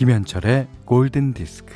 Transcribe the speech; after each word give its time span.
김현철의 0.00 0.66
골든 0.86 1.34
디스크. 1.34 1.74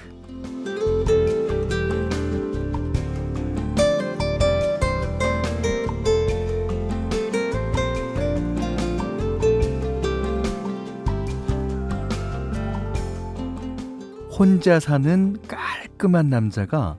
혼자 14.31 14.81
사는 14.81 15.37
깔끔한 15.47 16.31
남자가 16.31 16.97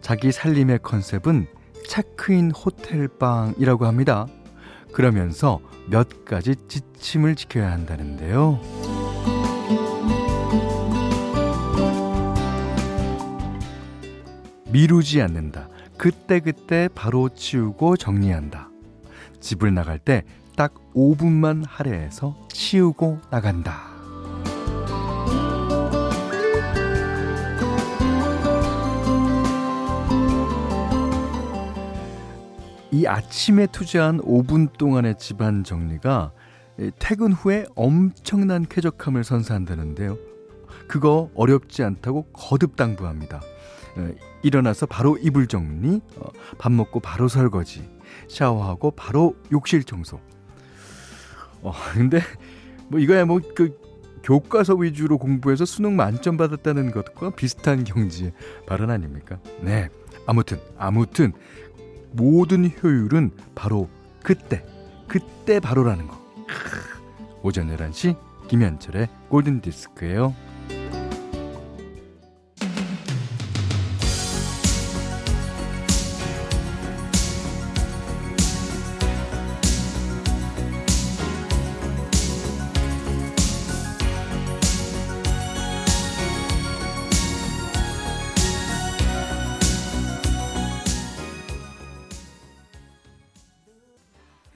자기 0.00 0.32
살림의 0.32 0.80
컨셉은 0.82 1.46
체크인 1.86 2.50
호텔방이라고 2.50 3.86
합니다. 3.86 4.26
그러면서 4.92 5.60
몇 5.88 6.24
가지 6.24 6.56
지침을 6.66 7.36
지켜야 7.36 7.70
한다는데요. 7.70 8.97
미루지 14.70 15.22
않는다. 15.22 15.68
그때그때 15.96 16.88
바로 16.94 17.28
치우고 17.28 17.96
정리한다. 17.96 18.70
집을 19.40 19.74
나갈 19.74 19.98
때 19.98 20.24
딱 20.58 20.74
5분만 20.92 21.62
할애해서 21.64 22.36
치우고 22.48 23.20
나간다. 23.30 23.78
이 32.90 33.06
아침에 33.06 33.68
투자한 33.68 34.20
5분 34.22 34.76
동안의 34.76 35.16
집안 35.18 35.62
정리가 35.62 36.32
퇴근 36.98 37.30
후에 37.30 37.66
엄청난 37.76 38.66
쾌적함을 38.68 39.22
선사한다는데요. 39.22 40.18
그거 40.88 41.30
어렵지 41.36 41.84
않다고 41.84 42.24
거듭 42.32 42.74
당부합니다. 42.74 43.40
일어나서 44.42 44.86
바로 44.86 45.16
이불 45.18 45.46
정리, 45.46 46.00
어, 46.16 46.30
밥 46.58 46.72
먹고 46.72 47.00
바로 47.00 47.28
설거지, 47.28 47.88
샤워하고 48.28 48.92
바로 48.92 49.36
욕실 49.52 49.84
청소. 49.84 50.20
어, 51.62 51.72
근데 51.94 52.20
뭐 52.88 53.00
이거야 53.00 53.24
뭐 53.24 53.40
그 53.54 53.88
교과서 54.22 54.74
위주로 54.74 55.16
공부해서 55.18 55.64
수능 55.64 55.96
만점 55.96 56.36
받았다는 56.36 56.90
것과 56.90 57.30
비슷한 57.30 57.84
경지 57.84 58.32
발언 58.66 58.90
아닙니까? 58.90 59.38
네. 59.60 59.88
아무튼 60.26 60.58
아무튼 60.76 61.32
모든 62.12 62.70
효율은 62.82 63.30
바로 63.54 63.88
그때, 64.22 64.64
그때 65.06 65.60
바로라는 65.60 66.06
거. 66.06 66.18
오전 67.42 67.74
11시 67.74 68.16
김현철의 68.48 69.08
골든 69.28 69.60
디스크예요. 69.60 70.34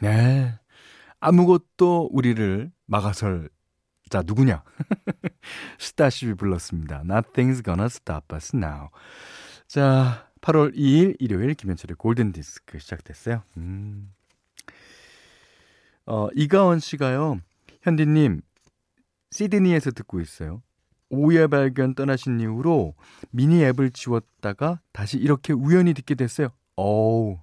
네. 0.02 0.58
아무것도 1.20 2.08
우리를 2.10 2.72
막아설 2.86 3.48
자 4.10 4.24
누구냐? 4.26 4.64
스타쉽이 5.78 6.34
불렀습니다. 6.34 7.04
Nothing's 7.04 7.64
gonna 7.64 7.86
stop 7.86 8.34
us 8.34 8.56
now. 8.56 8.88
자, 9.68 10.28
8월 10.40 10.74
2일 10.74 11.14
일요일 11.20 11.54
김현철의 11.54 11.94
골든 11.98 12.32
디스크 12.32 12.80
시작됐어요. 12.80 13.44
음. 13.58 14.12
어, 16.06 16.26
이가원 16.34 16.80
씨가요. 16.80 17.40
현디 17.82 18.06
님, 18.06 18.42
시드니에서 19.30 19.92
듣고 19.92 20.20
있어요. 20.20 20.64
오해 21.10 21.46
발견 21.46 21.94
떠나신 21.94 22.40
이후로 22.40 22.96
미니 23.30 23.62
앱을 23.62 23.92
지웠다가 23.92 24.80
다시 24.90 25.18
이렇게 25.18 25.52
우연히 25.52 25.94
듣게 25.94 26.16
됐어요. 26.16 26.48
어우, 26.74 27.38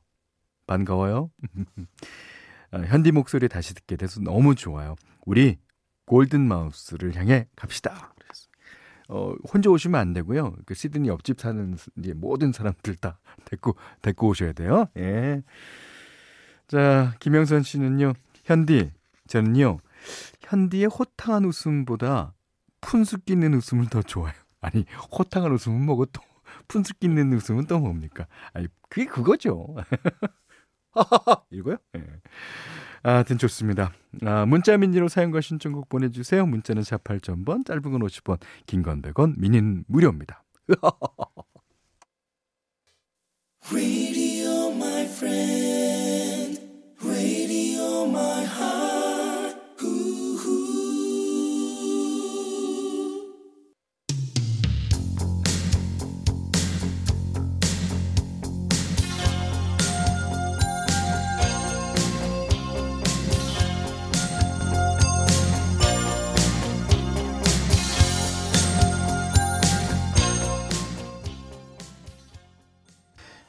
반가워요. 0.68 1.31
어, 2.72 2.80
현디 2.80 3.12
목소리 3.12 3.47
다시 3.47 3.74
듣게 3.74 3.96
돼서 3.96 4.19
너무 4.22 4.56
좋아요. 4.56 4.96
우리 5.25 5.57
골든 6.06 6.41
마우스를 6.47 7.16
향해 7.16 7.47
갑시다. 7.56 8.13
어, 9.09 9.34
혼자 9.52 9.72
오시면 9.72 10.00
안 10.00 10.13
되고요. 10.13 10.56
그 10.66 10.75
시드니 10.75 11.08
옆집 11.08 11.41
사는 11.41 11.75
이제 11.97 12.13
모든 12.13 12.52
사람들 12.52 12.96
다 12.97 13.19
데리고 13.44 13.75
데리고 14.02 14.29
오셔야 14.29 14.53
돼요. 14.53 14.85
예. 14.97 15.41
자, 16.68 17.16
김영선 17.19 17.63
씨는요. 17.63 18.13
현디, 18.46 18.91
저는요. 19.28 19.79
현디의 20.41 20.85
호탕한 20.85 21.46
웃음보다 21.46 22.35
푼수 22.81 23.18
끼는 23.19 23.56
웃음을 23.56 23.88
더 23.90 24.03
좋아해요. 24.03 24.40
아니, 24.62 24.85
호탕한 25.18 25.52
웃음은 25.52 25.85
뭐고 25.85 26.06
또 26.08 26.22
푼수 26.68 26.94
끼는 27.00 27.34
웃음은 27.34 27.66
또 27.66 27.79
뭡니까? 27.79 28.28
아니, 28.53 28.68
그게 28.90 29.06
그거죠. 29.06 29.75
이거요? 31.52 31.78
예. 31.96 32.04
아, 33.04 33.14
하여튼 33.14 33.38
좋습니다. 33.38 33.94
아, 34.26 34.46
문자 34.46 34.76
미니로 34.78 35.08
사용과 35.08 35.42
신청곡 35.42 35.88
보내주세요. 35.90 36.46
문자는 36.46 36.84
4 36.84 36.98
8,000번, 36.98 37.66
짧은 37.66 37.82
건 37.82 38.02
50원, 38.02 38.40
긴 38.66 38.84
건 38.84 39.02
100원, 39.02 39.36
미니는 39.38 39.86
무료입니다. 39.88 40.44
Radio, 43.72 44.72
my 44.72 45.06
friend. 45.06 45.69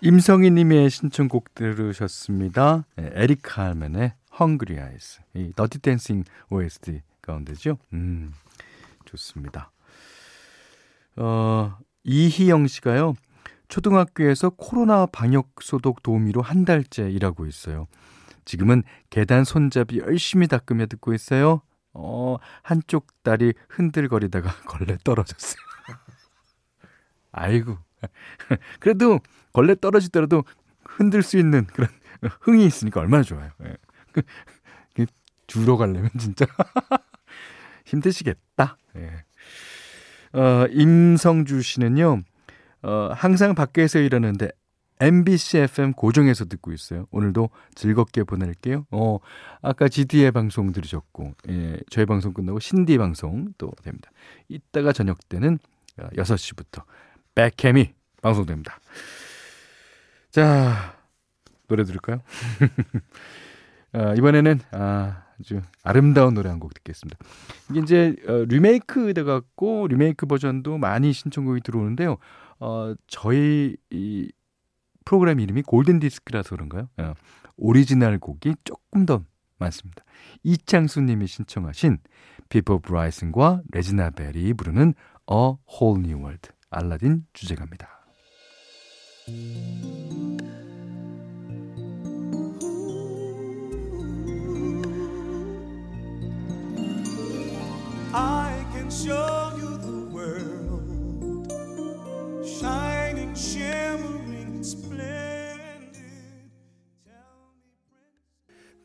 임성희 0.03 0.51
님의 0.51 0.89
신청곡 0.89 1.55
들으셨습니다. 1.55 2.87
네, 2.97 3.11
에릭 3.15 3.41
칼맨의 3.43 4.15
Hungry 4.41 4.83
Eyes. 4.83 5.21
이 5.35 5.53
더티 5.55 5.79
댄싱 5.81 6.25
OST 6.49 7.03
가운데죠. 7.21 7.77
음. 7.93 8.33
좋습니다. 9.05 9.71
어, 11.17 11.77
이희영 12.05 12.67
씨가요. 12.67 13.15
초등학교에서 13.69 14.51
코로나 14.51 15.05
방역 15.05 15.51
소독 15.61 16.03
도우미로 16.03 16.41
한 16.41 16.65
달째 16.65 17.11
일하고 17.11 17.47
있어요. 17.47 17.87
지금은 18.47 18.83
계단 19.11 19.45
손잡이 19.45 19.99
열심히 19.99 20.49
닦으며 20.49 20.87
듣고 20.87 21.13
있어요. 21.13 21.61
어, 21.93 22.39
한쪽 22.63 23.09
다리 23.23 23.53
흔들거리다가 23.69 24.51
걸레 24.65 24.97
떨어졌어요. 25.05 25.61
아이고. 27.33 27.77
그래도 28.81 29.21
걸레 29.53 29.75
떨어지더라도 29.81 30.45
흔들 30.85 31.23
수 31.23 31.39
있는 31.39 31.67
그런 31.67 31.89
흥이 32.43 32.65
있으니까 32.67 33.01
얼마나 33.01 33.23
좋아요. 33.23 33.51
예. 33.65 33.77
그, 34.13 34.23
주로 35.47 35.77
가려면 35.77 36.11
진짜 36.19 36.47
힘드시겠다. 37.87 38.77
예. 38.97 39.25
어, 40.39 40.67
임성주 40.71 41.63
씨는요, 41.63 42.23
어, 42.83 43.11
항상 43.13 43.55
밖에서 43.55 43.99
일하는데 43.99 44.51
MBC 45.01 45.59
FM 45.59 45.95
고정해서 45.95 46.45
듣고 46.45 46.73
있어요. 46.73 47.07
오늘도 47.11 47.49
즐겁게 47.75 48.23
보낼게요. 48.23 48.87
어, 48.91 49.19
아까 49.63 49.89
GD의 49.89 50.31
방송 50.31 50.73
들으셨고, 50.73 51.35
예, 51.49 51.79
저희 51.91 52.05
방송 52.05 52.35
끝나고 52.35 52.61
신디 52.61 52.99
방송 52.99 53.53
또 53.57 53.73
됩니다. 53.83 54.11
이따가 54.49 54.93
저녁 54.93 55.27
때는 55.29 55.59
6시부터 55.97 56.85
배캠이 57.35 57.95
방송됩니다. 58.23 58.79
자, 60.31 60.97
노래 61.69 61.85
들을까요? 61.85 62.21
아, 63.93 64.15
이번에는 64.15 64.61
아, 64.73 65.25
아주 65.41 65.61
아름다운 65.83 66.35
노래 66.35 66.49
한 66.49 66.61
곡 66.61 66.75
듣겠습니다. 66.75 67.19
이게 67.71 67.81
이제 67.81 68.17
어, 68.29 68.45
리메이크 68.49 69.15
돼갖고 69.15 69.89
리메이크 69.89 70.27
버전도 70.27 70.79
많이 70.79 71.13
신청곡이 71.13 71.63
들어오는데요. 71.63 72.19
어, 72.61 72.95
저희 73.07 73.77
이 73.91 74.31
프로그램 75.05 75.41
이름이 75.41 75.63
골든 75.63 75.99
디스크라서 75.99 76.51
그런가요? 76.55 76.89
어, 76.99 77.15
오리지널 77.57 78.19
곡이 78.19 78.55
조금 78.65 79.07
더 79.07 79.25
많습니다. 79.59 80.05
이창수 80.43 81.01
님이 81.03 81.27
신청하신 81.27 81.99
피퍼 82.49 82.79
브라이슨과 82.79 83.63
레지나 83.73 84.11
벨이 84.11 84.55
부르는 84.55 84.95
A 85.31 85.55
Whole 85.71 86.37
알라딘 86.71 87.25
주제가입니다. 87.33 88.00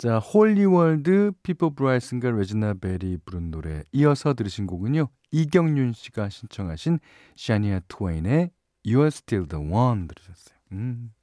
자, 0.05 0.19
Whole 0.19 0.62
New 0.62 0.88
World 0.88 1.31
피보 1.41 1.71
브라이슨과 1.71 2.29
레지나 2.29 2.75
벨이 2.75 3.17
부른 3.25 3.49
노래 3.49 3.81
이어서 3.91 4.35
들으신 4.35 4.67
곡은요. 4.67 5.07
이경윤 5.31 5.93
씨가 5.93 6.29
신청하신 6.29 6.99
샤니아 7.35 7.79
트웨인의 7.87 8.51
You're 8.85 9.07
Still 9.07 9.47
the 9.47 9.63
One 9.63 10.07
들으셨어요. 10.07 10.57
음. 10.73 11.13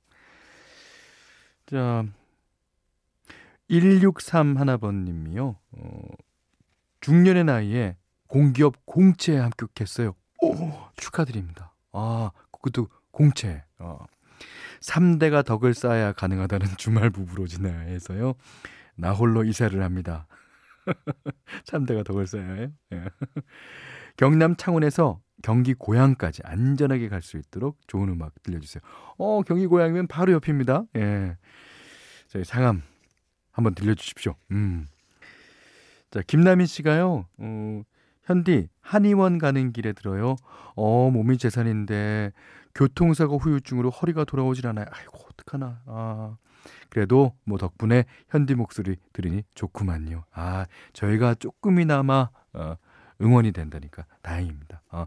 자, 1.66 2.04
163 3.68 4.56
하나번 4.56 5.04
님이요. 5.04 5.56
어, 5.72 6.02
중년의 7.00 7.44
나이에 7.44 7.96
공기업 8.26 8.84
공채에 8.84 9.38
합격했어요. 9.38 10.14
오, 10.42 10.54
축하드립니다. 10.96 11.74
아, 11.92 12.30
그것도 12.50 12.88
공채. 13.10 13.64
어. 13.78 14.04
3대가 14.80 15.44
덕을 15.44 15.74
쌓아야 15.74 16.12
가능하다는 16.12 16.76
주말 16.76 17.10
부부로 17.10 17.46
지나해서요. 17.46 18.34
나 18.96 19.12
홀로 19.12 19.44
이사를 19.44 19.80
합니다. 19.82 20.26
3대가 21.64 22.04
덕을 22.04 22.26
쌓아야 22.26 22.54
해요. 22.54 22.72
예. 22.92 23.04
경남 24.16 24.56
창원에서 24.56 25.20
경기 25.42 25.74
고향까지 25.74 26.42
안전하게 26.44 27.08
갈 27.08 27.22
수 27.22 27.36
있도록 27.36 27.78
좋은 27.86 28.08
음악 28.08 28.34
들려주세요. 28.42 28.80
어, 29.18 29.42
경기 29.42 29.66
고향이면 29.66 30.06
바로 30.08 30.32
옆입니다. 30.32 30.84
예. 30.96 31.36
저희 32.28 32.44
상암 32.44 32.82
한번 33.52 33.74
들려주십시오. 33.74 34.34
음. 34.52 34.86
자, 36.10 36.20
김나민 36.26 36.66
씨가요, 36.66 37.26
어, 37.38 37.82
현디, 38.24 38.68
한의원 38.80 39.38
가는 39.38 39.72
길에 39.72 39.92
들어요. 39.92 40.36
어, 40.76 41.10
몸이 41.10 41.38
재산인데, 41.38 42.32
교통사고 42.74 43.38
후유증으로 43.38 43.90
허리가 43.90 44.24
돌아오질 44.24 44.66
않아요. 44.66 44.86
아이고, 44.90 45.18
어떡하나. 45.30 45.80
아. 45.86 46.36
그래도 46.88 47.34
뭐 47.44 47.58
덕분에 47.58 48.04
현디 48.28 48.54
목소리 48.54 48.96
들으니 49.12 49.42
좋구만요. 49.54 50.24
아, 50.32 50.66
저희가 50.92 51.34
조금이나마, 51.34 52.28
어, 52.52 52.76
응원이 53.22 53.52
된다니까 53.52 54.04
다행입니다. 54.22 54.82
어, 54.90 55.06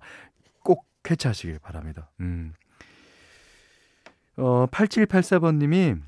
꼭 0.63 0.88
쾌차하시길 1.03 1.59
바랍니다. 1.59 2.09
음. 2.21 2.53
어, 4.38 4.65
8784번님이 4.67 6.01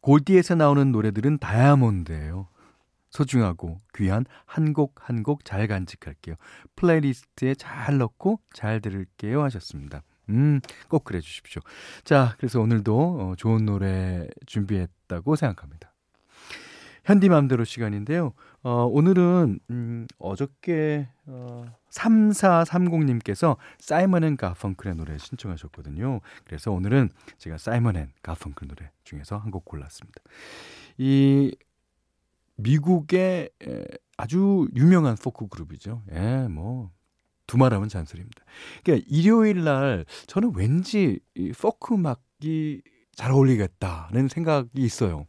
골디에서 0.00 0.54
나오는 0.54 0.92
노래들은 0.92 1.38
다이아몬드예요. 1.38 2.48
소중하고 3.10 3.78
귀한 3.94 4.26
한 4.44 4.72
곡 4.74 4.94
한 5.08 5.22
곡 5.22 5.44
잘 5.44 5.66
간직할게요. 5.66 6.36
playlist에 6.76 7.54
잘 7.54 7.98
넣고 7.98 8.40
잘 8.52 8.80
들을게요 8.80 9.42
하셨습니다. 9.44 10.02
음, 10.28 10.60
꼭 10.88 11.04
그래 11.04 11.20
주십시오. 11.20 11.62
자, 12.04 12.34
그래서 12.36 12.60
오늘도 12.60 12.96
어, 12.98 13.34
좋은 13.36 13.64
노래 13.64 14.28
준비했다고 14.46 15.36
생각합니다. 15.36 15.87
현디맘대로 17.08 17.64
시간인데요. 17.64 18.34
어, 18.62 18.84
오늘은, 18.84 19.60
음, 19.70 20.06
어저께, 20.18 21.08
어, 21.24 21.64
3430님께서 21.90 23.56
사이먼 23.78 24.24
앤 24.24 24.36
가펑클의 24.36 24.94
노래 24.96 25.16
신청하셨거든요. 25.16 26.20
그래서 26.44 26.70
오늘은 26.70 27.08
제가 27.38 27.56
사이먼 27.56 27.96
앤 27.96 28.12
가펑클 28.22 28.68
노래 28.68 28.90
중에서 29.04 29.38
한 29.38 29.50
곡 29.50 29.64
골랐습니다. 29.64 30.20
이, 30.98 31.56
미국의 32.56 33.48
에, 33.66 33.84
아주 34.18 34.68
유명한 34.76 35.16
포크 35.16 35.46
그룹이죠. 35.48 36.02
예, 36.12 36.46
뭐, 36.50 36.90
두말하면 37.46 37.88
잔소리입니다. 37.88 38.42
그러니까 38.84 39.06
일요일 39.08 39.64
날 39.64 40.04
저는 40.26 40.52
왠지 40.54 41.20
이 41.34 41.52
포크 41.58 41.94
음악이 41.94 42.82
잘 43.14 43.30
어울리겠다는 43.30 44.28
생각이 44.28 44.82
있어요. 44.82 45.24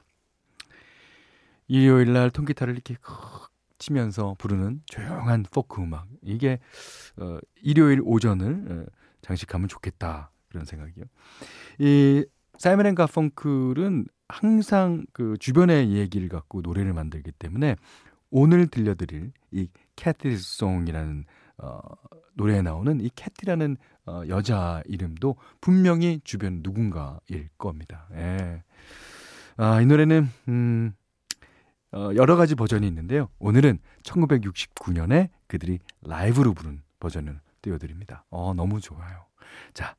일요일 1.70 2.12
날 2.12 2.32
통기타를 2.32 2.74
이렇게 2.74 2.98
치면서 3.78 4.36
부르는 4.38 4.82
조용한 4.86 5.44
포크 5.52 5.82
음악. 5.82 6.08
이게 6.22 6.60
어, 7.18 7.38
일요일 7.62 8.02
오전을 8.04 8.66
어, 8.70 8.86
장식하면 9.22 9.70
좋겠다. 9.70 10.32
그런 10.50 10.66
생각이요. 10.66 11.06
이 11.78 12.26
사이먼 12.58 12.88
앤 12.88 12.96
가펑클은 12.96 14.08
항상 14.28 15.06
그 15.14 15.38
주변의 15.40 15.92
얘기를 15.94 16.28
갖고 16.28 16.62
노래를 16.62 16.94
만들기 16.94 17.32
때문에 17.32 17.76
오늘 18.32 18.68
들려드릴 18.68 19.32
이 19.52 19.70
Kathy's 19.96 20.58
Song이라는 20.58 21.26
어, 21.60 21.80
노래에 22.34 22.62
나오는 22.62 23.00
이 23.00 23.10
캐티라는 23.16 23.78
어, 24.08 24.24
여자 24.28 24.82
이름도 24.86 25.36
분명히 25.62 26.20
주변 26.24 26.62
누군가일 26.64 27.50
겁니다. 27.58 28.08
예. 28.14 28.64
아, 29.58 29.82
이 29.82 29.86
노래는 29.86 30.30
음 30.48 30.94
어, 31.92 32.12
여러 32.16 32.36
가지 32.36 32.56
버전이 32.56 32.88
있는데요. 32.88 33.30
오늘은 33.40 33.80
1969년에 34.04 35.30
그들이 35.48 35.80
라이브로 36.02 36.54
부른 36.54 36.84
버전을 37.00 37.40
띄워드립니다. 37.62 38.26
어, 38.30 38.54
너무 38.54 38.80
좋아요. 38.80 39.26
자, 39.74 39.96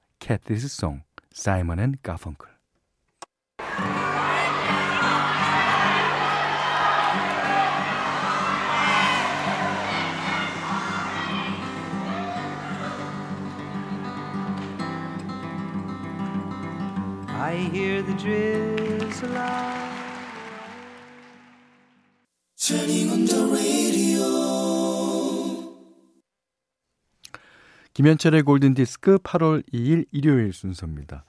앤 1.81 1.97
가펑클. 2.03 2.49
I 17.43 17.57
hear 17.73 18.03
the 18.05 18.17
drizzle 18.17 19.37
김현철의 28.00 28.45
골든디스크 28.45 29.19
8월 29.19 29.62
2일 29.75 30.07
일요일 30.11 30.54
순서입니다. 30.54 31.26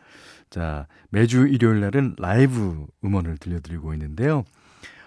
자, 0.50 0.88
매주 1.10 1.46
일요일 1.46 1.82
날은 1.82 2.16
라이브 2.18 2.86
음원을 3.04 3.40
들려드리고 3.40 3.92
있는데요. 3.96 4.46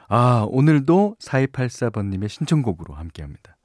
아, 0.07 0.45
오늘도 0.51 1.17
4284번님의 1.19 2.29
신청곡으로 2.29 2.93
함께 2.93 3.23
합니다. 3.23 3.57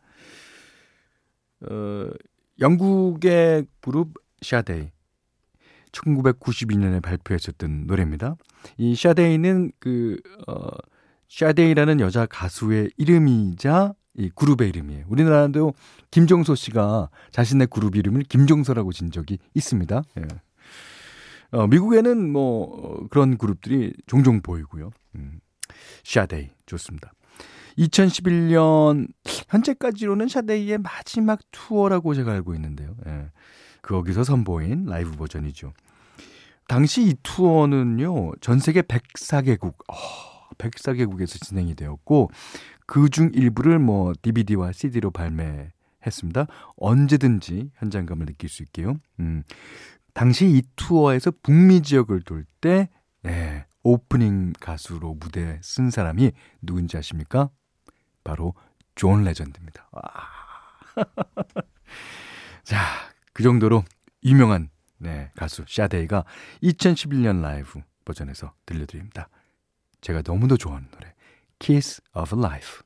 어, 1.69 2.09
영국의 2.61 3.65
그룹 3.81 4.13
샤데이. 4.43 4.91
1992년에 5.91 7.01
발표했었던 7.03 7.85
노래입니다. 7.85 8.37
이 8.77 8.95
샤데이는 8.95 9.73
그, 9.77 10.15
어, 10.47 10.69
샤데이라는 11.27 11.99
여자 11.99 12.25
가수의 12.27 12.91
이름이자 12.95 13.93
이 14.19 14.29
그룹의 14.35 14.67
이름이에요. 14.69 15.05
우리나라도 15.07 15.73
김종서 16.11 16.53
씨가 16.53 17.09
자신의 17.31 17.67
그룹 17.67 17.95
이름을 17.95 18.23
김종서라고 18.23 18.91
진 18.91 19.11
적이 19.11 19.39
있습니다. 19.53 20.03
예. 20.17 20.27
어, 21.51 21.67
미국에는 21.67 22.29
뭐 22.29 22.63
어, 22.65 23.07
그런 23.09 23.37
그룹들이 23.37 23.93
종종 24.07 24.41
보이고요. 24.41 24.91
음, 25.15 25.39
샤데이 26.03 26.49
좋습니다. 26.65 27.13
2011년 27.77 29.07
현재까지로는 29.47 30.27
샤데이의 30.27 30.79
마지막 30.79 31.39
투어라고 31.51 32.13
제가 32.13 32.33
알고 32.33 32.53
있는데요. 32.55 32.95
예. 33.07 33.31
거기서 33.81 34.25
선보인 34.25 34.85
라이브 34.85 35.11
버전이죠. 35.11 35.71
당시 36.67 37.03
이 37.03 37.15
투어는요, 37.23 38.33
전 38.41 38.59
세계 38.59 38.81
104개국, 38.81 39.73
어, 39.87 39.95
104개국에서 40.59 41.43
진행이 41.43 41.73
되었고 41.75 42.29
그 42.85 43.09
중 43.09 43.29
일부를 43.33 43.79
뭐 43.79 44.13
DVD와 44.21 44.71
CD로 44.71 45.11
발매했습니다. 45.11 46.47
언제든지 46.77 47.71
현장감을 47.75 48.25
느낄 48.25 48.49
수 48.49 48.63
있게요. 48.63 48.95
음. 49.19 49.43
당시 50.13 50.47
이 50.47 50.63
투어에서 50.75 51.31
북미 51.43 51.81
지역을 51.81 52.21
돌때 52.21 52.89
네, 53.21 53.65
오프닝 53.83 54.53
가수로 54.59 55.15
무대에 55.15 55.59
선 55.61 55.91
사람이 55.91 56.31
누군지 56.61 56.97
아십니까? 56.97 57.49
바로 58.23 58.53
존 58.95 59.23
레전드입니다. 59.23 59.87
자, 62.63 62.79
그 63.33 63.43
정도로 63.43 63.83
유명한 64.25 64.69
네, 64.97 65.31
가수 65.35 65.63
샤데이가 65.67 66.25
2011년 66.63 67.41
라이브 67.41 67.81
버전에서 68.03 68.53
들려드립니다. 68.65 69.29
제가 70.01 70.21
너무도 70.25 70.57
좋아하는 70.57 70.87
노래 70.91 71.13
Kiss 71.59 72.01
of 72.15 72.37
Life. 72.37 72.83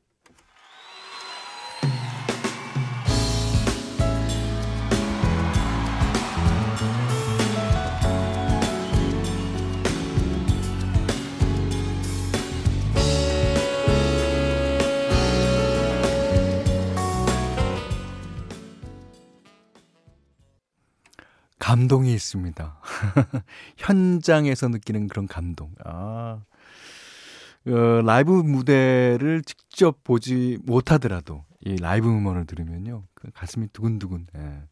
감동이 21.58 22.12
있습니다. 22.12 22.78
현장에서 23.78 24.68
느끼는 24.68 25.08
그런 25.08 25.26
감동. 25.26 25.74
아, 25.84 26.42
어, 27.66 28.02
라이브 28.02 28.30
무대를 28.30 29.42
직접 29.42 30.04
보지 30.04 30.58
못하더라도 30.64 31.44
이 31.60 31.76
라이브 31.76 32.08
음원을 32.08 32.46
들으면요. 32.46 33.04
그 33.14 33.30
가슴이 33.32 33.68
두근두근. 33.72 34.26
예. 34.36 34.62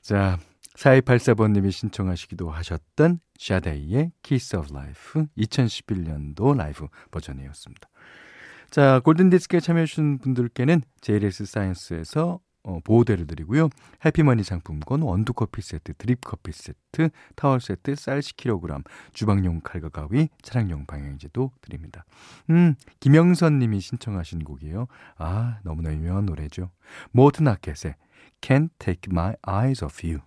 자, 0.00 0.38
4284번님이 0.76 1.70
신청하시기도 1.70 2.50
하셨던 2.50 3.20
샤데이의 3.38 4.12
Kiss 4.22 4.56
of 4.56 4.68
Life 4.72 5.22
2011년도 5.36 6.56
라이브 6.56 6.86
버전이었습니다. 7.10 7.88
자, 8.70 9.00
골든디스크에 9.00 9.60
참여해주신 9.60 10.18
분들께는 10.18 10.82
JLS 11.02 11.46
사이언스에서 11.46 12.40
어, 12.64 12.78
보호대를 12.84 13.26
드리고요. 13.26 13.68
해피머니 14.04 14.44
상품권, 14.44 15.02
원두커피 15.02 15.62
세트, 15.62 15.94
드립커피 15.94 16.52
세트, 16.52 17.10
타월 17.34 17.60
세트, 17.60 17.96
쌀 17.96 18.20
10kg, 18.20 18.84
주방용 19.12 19.60
칼과 19.62 19.88
가위, 19.88 20.28
차량용 20.42 20.86
방향제도 20.86 21.50
드립니다. 21.60 22.04
음, 22.50 22.74
김영선 23.00 23.58
님이 23.58 23.80
신청하신 23.80 24.44
곡이에요. 24.44 24.86
아, 25.16 25.58
너무나 25.64 25.92
유명한 25.92 26.26
노래죠. 26.26 26.70
모튼 27.10 27.48
아켓의 27.48 27.96
Can't 28.40 28.70
Take 28.78 29.10
My 29.10 29.34
Eyes 29.46 29.84
Off 29.84 30.06
You. 30.06 30.20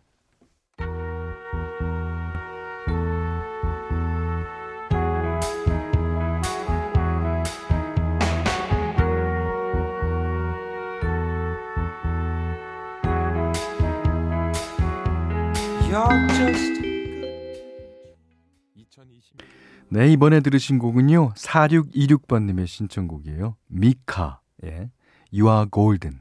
네, 19.88 20.12
이번에 20.12 20.42
들으신 20.42 20.78
곡은요. 20.78 21.34
4626번님의 21.36 22.68
신청곡이에요. 22.68 23.56
미카, 23.68 24.42
예. 24.66 24.92
You 25.32 25.50
are 25.50 25.70
golden. 25.72 26.20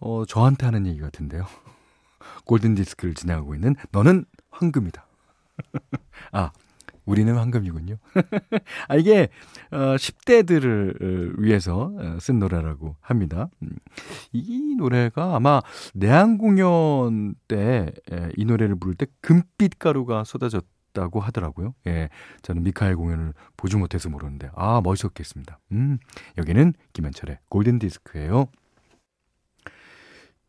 어, 0.00 0.24
저한테 0.24 0.66
하는 0.66 0.86
얘기 0.88 0.98
같은데요. 0.98 1.46
골든 2.44 2.74
디스크를 2.74 3.14
지나가고 3.14 3.54
있는 3.54 3.76
너는 3.92 4.24
황금이다. 4.50 5.06
아, 6.32 6.50
우리는 7.08 7.34
황금이군요. 7.34 7.96
아, 8.88 8.96
이게, 8.96 9.28
어, 9.70 9.96
10대들을 9.96 11.40
위해서 11.40 11.92
어, 11.96 12.18
쓴 12.20 12.38
노래라고 12.38 12.96
합니다. 13.00 13.48
음, 13.62 13.70
이 14.32 14.74
노래가 14.76 15.34
아마 15.34 15.60
내한 15.94 16.38
공연 16.38 17.34
때 17.48 17.92
이 18.36 18.44
노래를 18.44 18.76
부를 18.76 18.94
때 18.94 19.06
금빛 19.20 19.78
가루가 19.78 20.24
쏟아졌다고 20.24 21.20
하더라고요. 21.20 21.74
예. 21.86 22.08
저는 22.42 22.62
미카엘 22.62 22.96
공연을 22.96 23.34
보지 23.56 23.76
못해서 23.76 24.08
모르는데, 24.08 24.50
아, 24.54 24.80
멋있었겠습니다. 24.82 25.58
음, 25.72 25.98
여기는 26.36 26.74
김현철의 26.92 27.38
골든 27.48 27.78
디스크예요 27.78 28.46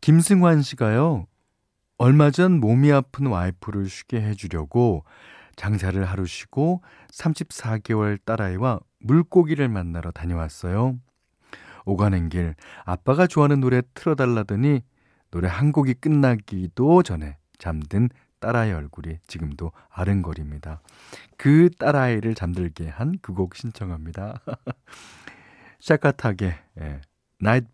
김승환 0.00 0.62
씨가요, 0.62 1.26
얼마 1.98 2.30
전 2.30 2.60
몸이 2.60 2.90
아픈 2.92 3.26
와이프를 3.26 3.88
쉬게 3.88 4.20
해주려고 4.22 5.04
장사를 5.64 6.02
하루 6.06 6.24
쉬고 6.24 6.80
34개월 7.12 8.18
딸아이와 8.24 8.80
물고기를 9.00 9.68
만나러 9.68 10.10
다녀왔어요. 10.10 10.98
오가는 11.84 12.30
길 12.30 12.54
아빠가 12.86 13.26
좋아하는 13.26 13.60
노래 13.60 13.82
틀어달라더니 13.92 14.80
노래 15.30 15.48
한 15.48 15.70
곡이 15.72 15.94
끝나기도 16.00 17.02
전에 17.02 17.36
잠든 17.58 18.08
딸아이 18.38 18.72
얼굴이 18.72 19.18
지금도 19.26 19.70
아른거립니다. 19.90 20.80
그 21.36 21.68
딸아이를 21.78 22.34
잠들게 22.34 22.88
한 22.88 23.18
그 23.20 23.34
곡 23.34 23.54
신청합니다. 23.54 24.40
샤카타게 25.80 26.54
예. 26.80 27.00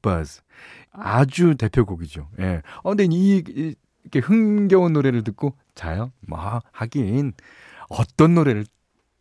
Buzz 0.02 0.42
아주 0.90 1.54
대표곡이죠. 1.54 2.30
예. 2.40 2.62
어 2.82 2.90
근데 2.90 3.04
이, 3.08 3.44
이 3.48 3.74
이렇게 4.02 4.18
흥겨운 4.20 4.92
노래를 4.92 5.22
듣고 5.22 5.54
자요? 5.76 6.10
뭐 6.26 6.60
하긴 6.72 7.32
어떤 7.88 8.34
노래를 8.34 8.64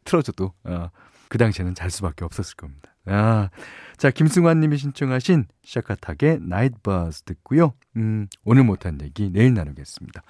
틀어줘도 0.04 0.54
어, 0.64 0.90
그 1.30 1.38
당시에는 1.38 1.76
잘 1.76 1.90
수밖에 1.90 2.24
없었을 2.26 2.56
겁니다. 2.56 2.96
아, 3.06 3.50
자 3.98 4.10
김승환 4.10 4.60
님이 4.60 4.78
신청하신 4.78 5.46
샤카탁의 5.64 6.40
나이트 6.42 6.80
버스 6.82 7.24
듣고요. 7.24 7.74
음, 7.98 8.28
오늘 8.44 8.64
못한 8.64 9.00
얘기 9.02 9.30
내일 9.30 9.54
나누겠습니다. 9.54 10.24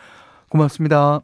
고맙습니다. 0.49 1.21